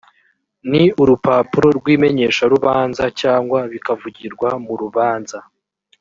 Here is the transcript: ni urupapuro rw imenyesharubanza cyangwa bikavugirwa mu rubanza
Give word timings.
ni 0.69 0.83
urupapuro 1.01 1.67
rw 1.77 1.85
imenyesharubanza 1.95 3.03
cyangwa 3.21 3.59
bikavugirwa 3.71 4.49
mu 4.65 4.73
rubanza 4.81 5.37